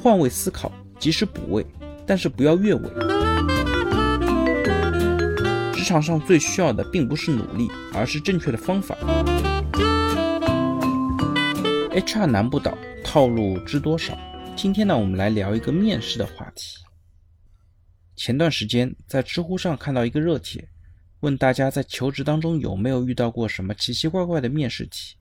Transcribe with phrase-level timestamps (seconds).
[0.00, 1.66] 换位思考，及时补位，
[2.06, 2.88] 但是不要越位。
[5.72, 8.96] 职场上最需要的并不是努力，而是正确的方法。
[11.90, 14.16] HR 难不倒，套路知多少？
[14.54, 16.78] 今天呢，我们来聊一个面试的话题。
[18.14, 20.68] 前段时间在知乎上看到一个热帖，
[21.20, 25.16] 问大家在求职当中有没有遇到过什么奇奇怪怪的面试题？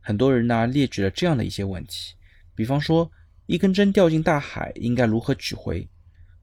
[0.00, 2.14] 很多人呢列举了这样的一些问题，
[2.54, 3.10] 比方说
[3.46, 5.86] 一根针掉进大海，应该如何取回？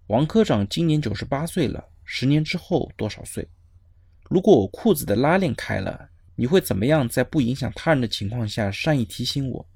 [0.08, 3.48] 王科长今年九十八岁了，十年之后多少岁？
[4.30, 9.68] 如果我裤子的拉链开了，你会怎么样在不影响他人的情况下善意提醒我？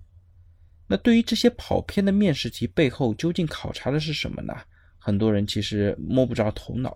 [0.87, 4.53] 那对于这些跑偏的面试题背后究竟考察的是什么呢？
[4.99, 6.95] 很多人其实摸不着头脑。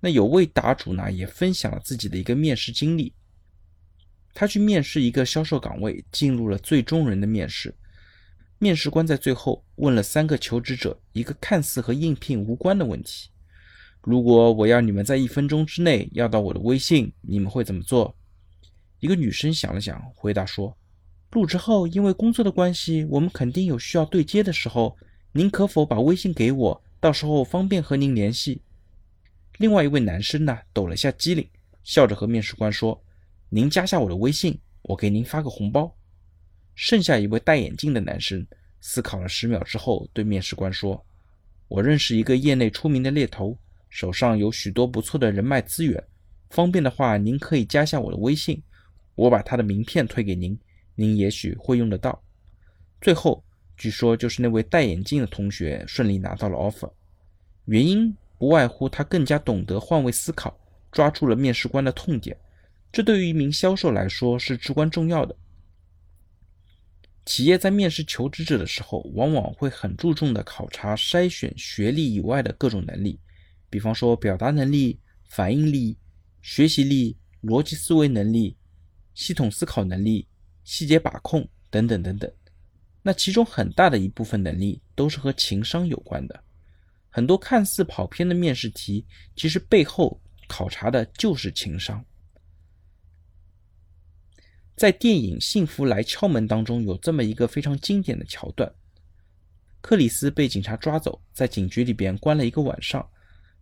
[0.00, 3.14] 那有位答主呢也分享了自己的一个面试经历。
[4.34, 7.74] 他去面试一个销售岗位，进入了最终人的面试。
[8.62, 13.28] 面试官在最后问了三个求职者一个看似和应聘无关的问题：
[14.02, 18.16] 如果我要你们在一分钟之内要到我的微信，你们会怎么做？
[19.00, 20.78] 一个女生想了想，回答说
[21.32, 24.96] ：“入职后，因为工作的关系，我们肯定有需要对接的时候，
[25.32, 28.62] 您可否把微信给我，到时候方便和您联系？”
[29.58, 31.44] 另外一位男生呢，抖了下机灵，
[31.82, 33.02] 笑着和面试官说。
[33.48, 35.92] 您加下我的微信，我给您发个红包。
[36.74, 38.46] 剩下一位戴眼镜的男生
[38.80, 41.04] 思考了十秒之后，对面试官说
[41.68, 43.56] ：“我认识一个业内出名的猎头，
[43.90, 46.02] 手上有许多不错的人脉资源。
[46.50, 48.62] 方便的话，您可以加下我的微信，
[49.14, 50.58] 我把他的名片推给您，
[50.94, 52.22] 您也许会用得到。”
[53.00, 53.44] 最后，
[53.76, 56.90] 据说就是那位戴眼镜的同学顺利拿到了 offer，
[57.66, 60.58] 原因不外乎他更加懂得换位思考，
[60.90, 62.36] 抓住了面试官的痛点。
[62.90, 65.34] 这对于一名销售来说是至关重要的。
[67.32, 73.18] 企业在面试求职者的时候，往往会很注重的考察筛选学历以外的各种能力，
[73.70, 75.00] 比方说表达能力、
[75.30, 75.96] 反应力、
[76.42, 78.54] 学习力、逻辑思维能力、
[79.14, 80.28] 系统思考能力、
[80.62, 82.30] 细节把控等等等等。
[83.00, 86.44] 那其中很大的一部分能力都是和情商有关的。
[87.08, 92.04] 很多看似跑偏的面试题，其实背后考察的就是情商。
[94.82, 98.68] 在电影《幸福来敲门》当中，有这么一个非常经典的桥段：
[99.80, 103.08] 克里斯被警察抓走，在警局里边关了一个晚上。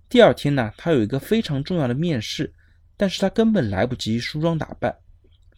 [0.09, 2.51] 第二天呢，他有一个非常重要的面试，
[2.97, 4.97] 但是他根本来不及梳妆打扮。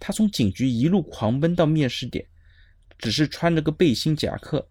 [0.00, 2.26] 他从警局一路狂奔到面试点，
[2.98, 4.68] 只是穿着个背心夹克，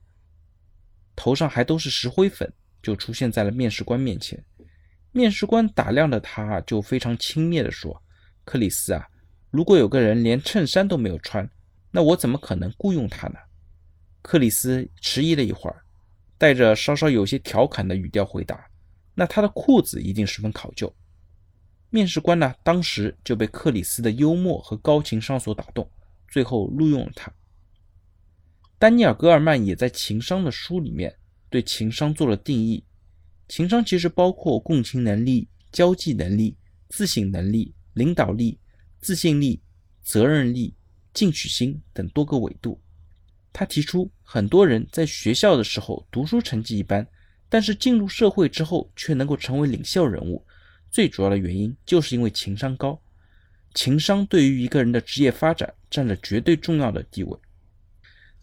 [1.15, 2.51] 头上还都是石灰粉，
[2.83, 4.43] 就出现在了面试官面前。
[5.13, 8.03] 面试官打量着他，就非常轻蔑地说
[8.43, 9.07] ：“克里斯啊。”
[9.51, 11.47] 如果有个人连衬衫都没有穿，
[11.91, 13.35] 那我怎么可能雇佣他呢？
[14.21, 15.83] 克里斯迟疑了一会儿，
[16.37, 18.69] 带着稍稍有些调侃的语调回答
[19.13, 20.91] ：“那他的裤子一定十分考究。”
[21.91, 25.89] 面试官呢，当时就被克里斯的幽默和高情商所打动，
[26.29, 27.29] 最后录用了他。
[28.79, 31.13] 丹尼尔·戈尔曼也在《情商》的书里面
[31.49, 32.85] 对情商做了定义：
[33.49, 36.55] 情商其实包括共情能力、交际能力、
[36.87, 38.57] 自省能力、领导力。
[39.01, 39.59] 自信力、
[40.01, 40.73] 责任力、
[41.13, 42.79] 进取心等多个维度。
[43.51, 47.05] 他提出，很多人在学校的时候读书成绩一般，
[47.49, 50.45] 但是进入社会之后却能够成为领袖人物。
[50.89, 53.01] 最主要的原因就是因为情商高。
[53.73, 57.39] 情商对于一个人的职业发展占了绝对重要的地位。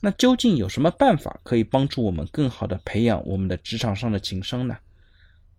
[0.00, 4.76] 那究竟有什么办法可以帮助我们更好的培养我们的职场上的情商呢？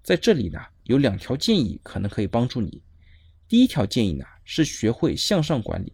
[0.01, 2.81] 在这里呢，有两条建议可能可以帮助你。
[3.49, 4.23] 第一条建议呢？
[4.43, 5.91] 是学会向上管理。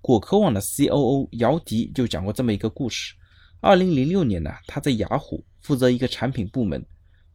[0.00, 1.28] 果壳网的 C.O.O.
[1.32, 3.14] 姚迪就讲过这么一个故事：，
[3.60, 6.84] 二零零六年呢，他在雅虎负责一个产品部门，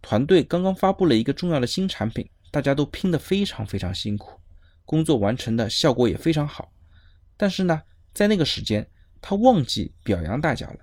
[0.01, 4.39] 团队刚刚发布了一个重要的新产品，大家都拼得非常非常辛苦，
[4.85, 6.71] 工作完成的效果也非常好。
[7.35, 7.81] 但是呢，
[8.13, 8.89] 在那个时间，
[9.21, 10.80] 他忘记表扬大家了。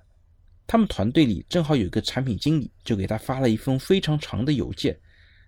[0.67, 4.99] 他们团队里正好有一个产品经理，就给他发了一封非常长的邮件，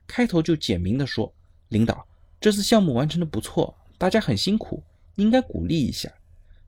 [0.06, 1.30] 开头就简明的说
[1.68, 2.06] ：“领导，
[2.40, 4.84] 这次项目完成的不错。”大家很辛苦，
[5.14, 6.12] 应该鼓励一下。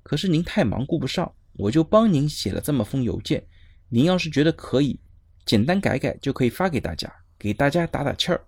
[0.02, 3.46] 可是您太忙顾不上，我就帮您写了这么封邮件。
[3.90, 4.98] 您要是觉得可以，
[5.44, 8.42] 简单改改就可以发给大家，给大家打打气儿。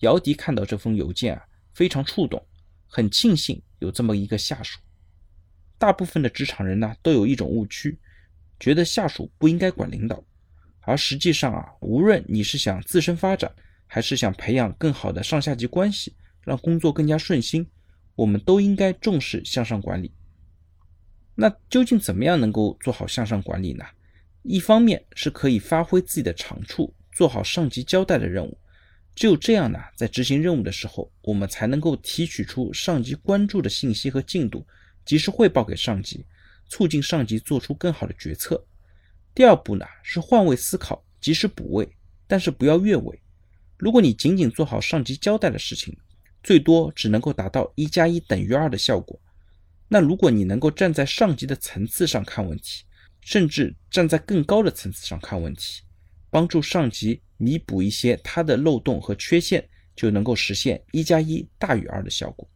[0.00, 1.42] 姚迪看到这封邮件啊，
[1.72, 2.46] 非常触动，
[2.86, 4.78] 很庆幸有这么一个下属。
[5.78, 7.98] 大部分的职场人呢，都有一种误区，
[8.60, 10.22] 觉得下属不应该管领导，
[10.80, 13.50] 而实际上啊，无论你是想自身发展，
[13.86, 16.14] 还是想培养更好的上下级关系，
[16.44, 17.66] 让工作更加顺心。
[18.14, 20.12] 我们都应该重视向上管理。
[21.34, 23.84] 那究竟怎么样能够做好向上管理呢？
[24.42, 28.56] 一方面是可以发挥自己的长处，做好上级交代的任务。
[29.16, 34.64] 只有这样呢，在执行任务的时候，我们才能够提取出上级关注的信息和进度，
[35.04, 36.24] 及时汇报给上级，
[36.68, 38.64] 促进上级做出更好的决策。
[39.34, 41.88] 第二步呢，是换位思考，及时补位，
[42.28, 43.20] 但是不要越位。
[43.76, 45.96] 如果你仅仅做好上级交代的事情，
[46.44, 49.20] 最多只能够达到一加一等于二的效果。
[49.88, 52.84] 那如果你能够站在上级的层次上看问题，
[53.20, 55.82] 甚至站在更高的层次上看问题，
[56.30, 57.20] 帮助上级。
[57.36, 62.48] 弥补一些它的漏洞和缺陷，就能够实现一加一大于二的效果。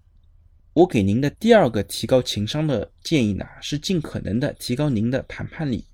[0.73, 5.85] 我给您的第二个提高情商的建议呢，是尽可能的提高您的谈判力。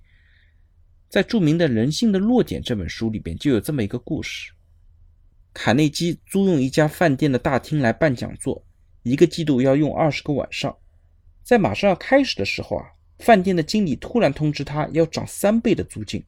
[1.08, 4.52] 在著名的《人性的弱点》这本书里边，就有这么一个故事：
[5.54, 8.62] 卡内基租用一家饭店的大厅来办讲座，
[9.04, 10.76] 一个季度要用二十个晚上。
[11.44, 12.84] 在马上要开始的时候啊，
[13.20, 16.22] 饭店的经理突然通知他要涨三倍的租金。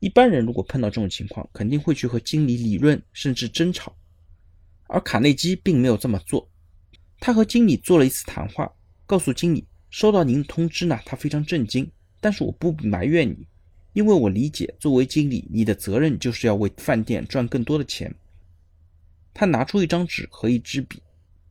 [0.00, 3.94] 一般人如果碰到这种情况，肯定会去和经理理论，甚至争吵。
[4.88, 6.50] 而卡内基并没有这么做，
[7.20, 8.70] 他和经理做了一次谈话，
[9.06, 11.88] 告诉经理收到您的通知呢，他非常震惊，
[12.20, 13.46] 但是我不埋怨你，
[13.92, 18.12] 因为我理解作为经理，你的责任就是要为饭店赚更多的钱。
[19.38, 21.00] 他拿出一张纸和一支笔，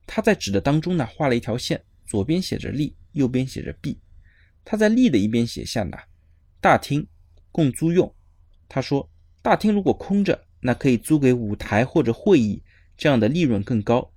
[0.05, 3.97] 他在纸的当中呢画了一条线，左边写着利，右边写着弊。
[4.65, 5.97] 他在利的一边写下呢，
[6.59, 7.07] 大厅
[7.49, 8.13] 共租用。
[8.67, 9.09] 他说
[9.41, 12.61] ：“大厅如果空着，那可以租给舞台或者会议，
[12.97, 14.11] 这样的利润更高。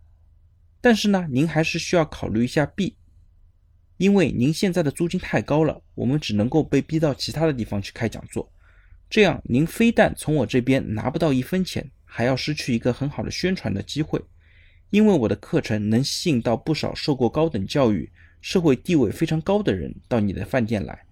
[0.81, 2.97] 但是呢，您还是需要考虑一下弊，
[3.99, 8.53] 因为您现在的租金太高了，我们只能够被逼到其他的地方去开讲座。
[9.09, 14.21] 这样，您非但从我这边拿不到一分钱，还要失去一个很好的宣传的机会。
[14.91, 18.11] 因为我的课程能吸引到不少受过高等教育、
[18.41, 21.07] 社会地位非常高的人到你的饭店来。”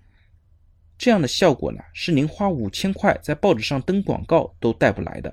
[0.98, 5.32] 这样的效果呢，是您花五千块在报纸上登广告都带不来的。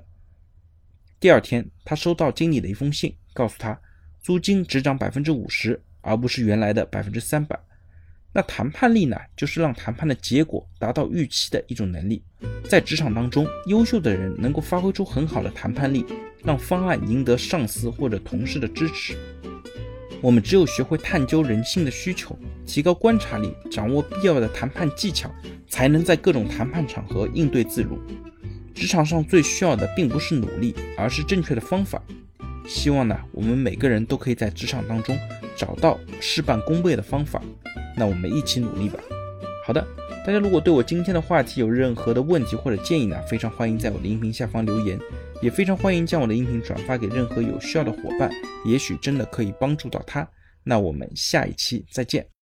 [1.18, 3.76] 第二天，他收到经理的一封信，告诉他
[4.20, 7.58] 租金只涨百分之五十，而不是原来的百分之三百。
[8.36, 12.22] 那谈判力呢，就是让谈判的结果达到预期的一种能力。
[12.68, 16.04] 在职场当中，优秀的人能够发挥出很好的谈判力，
[16.44, 19.16] 让方案赢得上司或者同事的支持。
[20.20, 25.34] 我们只有学会探究人性的需求，提高观察力，掌握必要的谈判技巧，
[25.66, 27.98] 才能在各种谈判场合应对自如。
[28.74, 32.02] 职场上最需要的并不是努力，而是正确的方法。
[32.68, 35.18] 希望呢，我们每个人都可以在职场当中
[35.56, 37.42] 找到事半功倍的方法。
[37.96, 39.00] 那我们一起努力吧。
[39.66, 39.84] 好的，
[40.26, 44.98] 大家如果对我今天的话题有任何的问题或者建议呢，非常欢迎在我的音频下方留言。
[45.42, 48.30] 也非常欢迎将我的音频转发给任何有需要的伙伴，
[48.64, 50.26] 也许真的可以帮助到他。
[50.64, 52.35] 那我们下一期再见。